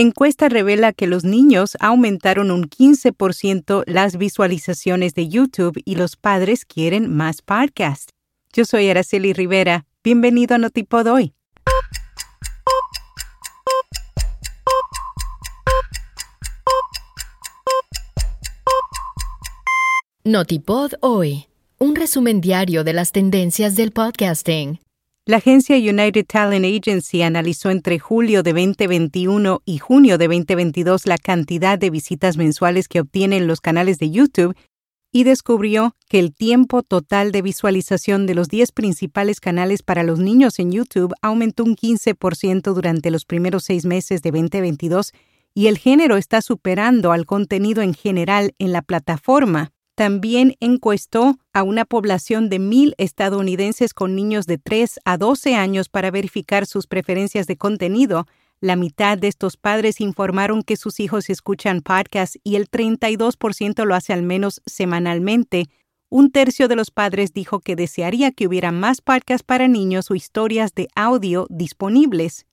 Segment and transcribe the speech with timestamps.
[0.00, 6.64] Encuesta revela que los niños aumentaron un 15% las visualizaciones de YouTube y los padres
[6.64, 8.14] quieren más podcasts.
[8.50, 9.84] Yo soy Araceli Rivera.
[10.02, 11.34] Bienvenido a Notipod hoy.
[20.24, 21.44] Notipod hoy.
[21.78, 24.80] Un resumen diario de las tendencias del podcasting.
[25.26, 31.18] La agencia United Talent Agency analizó entre julio de 2021 y junio de 2022 la
[31.18, 34.56] cantidad de visitas mensuales que obtienen los canales de YouTube
[35.12, 40.18] y descubrió que el tiempo total de visualización de los 10 principales canales para los
[40.18, 45.12] niños en YouTube aumentó un 15% durante los primeros seis meses de 2022
[45.52, 51.62] y el género está superando al contenido en general en la plataforma también encuestó a
[51.62, 56.86] una población de mil estadounidenses con niños de 3 a 12 años para verificar sus
[56.86, 58.26] preferencias de contenido.
[58.60, 63.94] La mitad de estos padres informaron que sus hijos escuchan podcasts y el 32% lo
[63.94, 65.68] hace al menos semanalmente.
[66.08, 70.14] Un tercio de los padres dijo que desearía que hubiera más podcasts para niños o
[70.14, 72.46] historias de audio disponibles.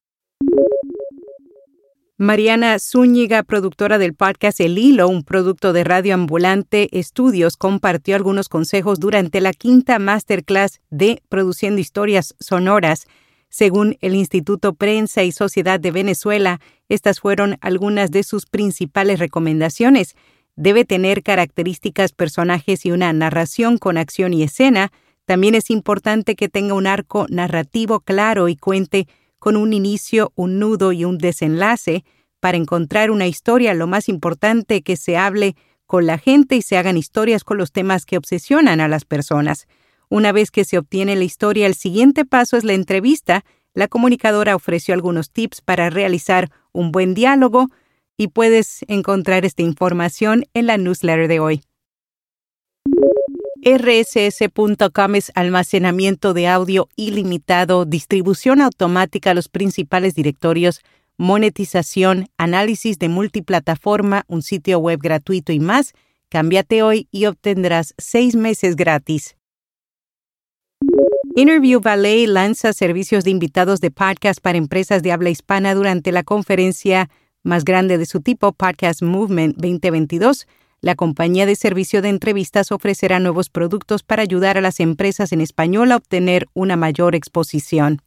[2.19, 8.49] Mariana Zúñiga, productora del podcast El Hilo, un producto de Radio Ambulante Estudios, compartió algunos
[8.49, 13.05] consejos durante la quinta masterclass de Produciendo Historias Sonoras.
[13.49, 16.59] Según el Instituto Prensa y Sociedad de Venezuela,
[16.89, 20.15] estas fueron algunas de sus principales recomendaciones.
[20.55, 24.91] Debe tener características, personajes y una narración con acción y escena.
[25.25, 29.07] También es importante que tenga un arco narrativo claro y cuente
[29.39, 32.03] con un inicio, un nudo y un desenlace,
[32.39, 36.77] para encontrar una historia lo más importante que se hable con la gente y se
[36.77, 39.67] hagan historias con los temas que obsesionan a las personas.
[40.09, 43.43] Una vez que se obtiene la historia, el siguiente paso es la entrevista.
[43.73, 47.67] La comunicadora ofreció algunos tips para realizar un buen diálogo
[48.17, 51.66] y puedes encontrar esta información en la newsletter de hoy.
[53.63, 60.81] RSS.com es almacenamiento de audio ilimitado, distribución automática a los principales directorios,
[61.17, 65.93] monetización, análisis de multiplataforma, un sitio web gratuito y más.
[66.29, 69.35] Cámbiate hoy y obtendrás seis meses gratis.
[71.35, 76.23] Interview Ballet lanza servicios de invitados de podcast para empresas de habla hispana durante la
[76.23, 77.09] conferencia
[77.43, 80.47] más grande de su tipo, Podcast Movement 2022
[80.81, 85.41] la compañía de servicio de entrevistas ofrecerá nuevos productos para ayudar a las empresas en
[85.41, 88.01] español a obtener una mayor exposición.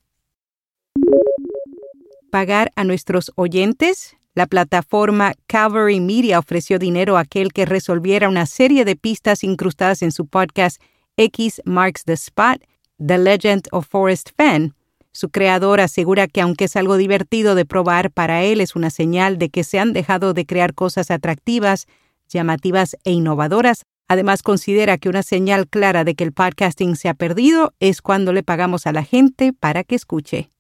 [2.31, 4.17] Pagar a nuestros oyentes.
[4.35, 10.03] La plataforma Calvary Media ofreció dinero a aquel que resolviera una serie de pistas incrustadas
[10.03, 10.81] en su podcast
[11.17, 12.63] X Marks the Spot,
[13.05, 14.77] The Legend of Forest Fan.
[15.11, 19.39] Su creador asegura que aunque es algo divertido de probar, para él es una señal
[19.39, 21.89] de que se han dejado de crear cosas atractivas
[22.31, 23.85] llamativas e innovadoras.
[24.09, 28.33] Además, considera que una señal clara de que el podcasting se ha perdido es cuando
[28.33, 30.51] le pagamos a la gente para que escuche.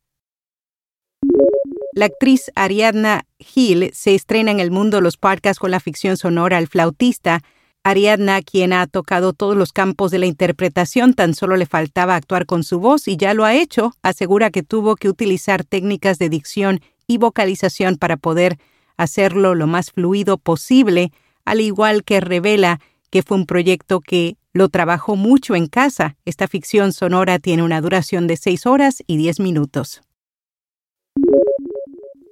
[1.92, 6.16] La actriz Ariadna Hill se estrena en el mundo de los podcasts con la ficción
[6.16, 7.42] sonora El flautista.
[7.82, 12.46] Ariadna, quien ha tocado todos los campos de la interpretación, tan solo le faltaba actuar
[12.46, 16.28] con su voz y ya lo ha hecho, asegura que tuvo que utilizar técnicas de
[16.28, 18.58] dicción y vocalización para poder
[18.96, 21.10] hacerlo lo más fluido posible
[21.44, 22.80] al igual que revela
[23.10, 26.16] que fue un proyecto que lo trabajó mucho en casa.
[26.24, 30.00] Esta ficción sonora tiene una duración de 6 horas y 10 minutos.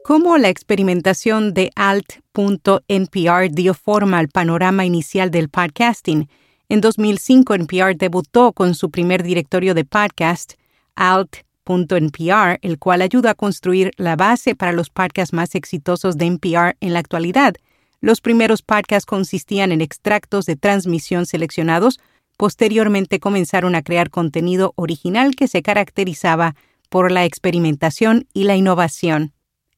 [0.04, 6.28] Cómo la experimentación de alt.npr dio forma al panorama inicial del podcasting.
[6.70, 10.54] En 2005, NPR debutó con su primer directorio de podcast,
[10.94, 16.76] alt.npr, el cual ayuda a construir la base para los podcasts más exitosos de NPR
[16.80, 17.54] en la actualidad–
[18.00, 21.98] los primeros podcasts consistían en extractos de transmisión seleccionados.
[22.36, 26.54] Posteriormente comenzaron a crear contenido original que se caracterizaba
[26.88, 29.32] por la experimentación y la innovación.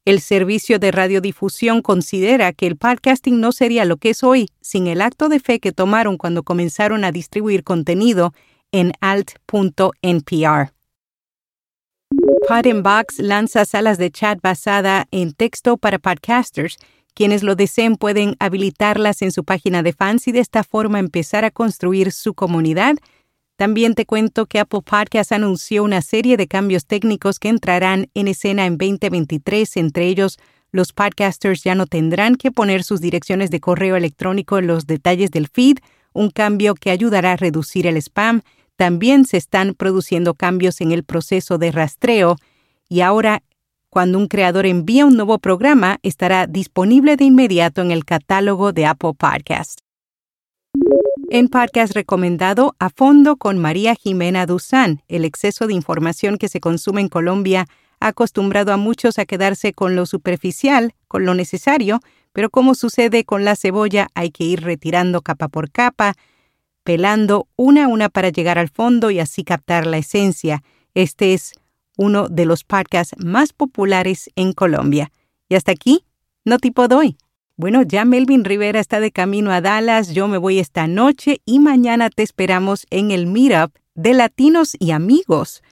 [0.04, 4.86] El servicio de radiodifusión considera que el podcasting no sería lo que es hoy sin
[4.86, 8.33] el acto de fe que tomaron cuando comenzaron a distribuir contenido
[8.72, 10.72] en alt.npr.
[12.48, 16.78] Podinbox lanza salas de chat basada en texto para podcasters
[17.15, 21.45] quienes lo deseen pueden habilitarlas en su página de fans y de esta forma empezar
[21.45, 22.97] a construir su comunidad.
[23.57, 28.28] También te cuento que Apple Podcasts anunció una serie de cambios técnicos que entrarán en
[28.28, 29.77] escena en 2023.
[29.77, 30.39] Entre ellos,
[30.72, 35.30] los podcasters ya no tendrán que poner sus direcciones de correo electrónico en los detalles
[35.30, 35.78] del feed,
[36.12, 38.41] un cambio que ayudará a reducir el spam.
[38.77, 42.36] También se están produciendo cambios en el proceso de rastreo
[42.89, 43.42] y ahora
[43.92, 48.87] Cuando un creador envía un nuevo programa, estará disponible de inmediato en el catálogo de
[48.87, 49.81] Apple Podcast.
[51.28, 56.60] En podcast recomendado a fondo con María Jimena Duzán, el exceso de información que se
[56.60, 57.66] consume en Colombia
[57.98, 61.98] ha acostumbrado a muchos a quedarse con lo superficial, con lo necesario,
[62.33, 66.15] pero como sucede con la cebolla, hay que ir retirando capa por capa,
[66.84, 70.63] pelando una a una para llegar al fondo y así captar la esencia.
[70.95, 71.54] Este es
[71.97, 75.10] uno de los podcasts más populares en Colombia.
[75.48, 76.04] Y hasta aquí,
[76.45, 77.16] no tipo doy.
[77.57, 81.59] Bueno, ya Melvin Rivera está de camino a Dallas, yo me voy esta noche y
[81.59, 85.63] mañana te esperamos en el Meetup de Latinos y Amigos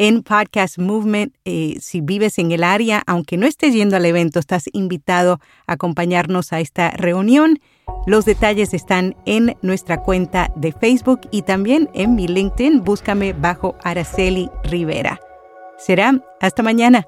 [0.00, 1.34] en Podcast Movement.
[1.44, 5.74] Eh, si vives en el área, aunque no estés yendo al evento, estás invitado a
[5.74, 7.60] acompañarnos a esta reunión.
[8.06, 12.82] Los detalles están en nuestra cuenta de Facebook y también en mi LinkedIn.
[12.82, 15.20] Búscame bajo Araceli Rivera.
[15.80, 17.06] Será hasta mañana.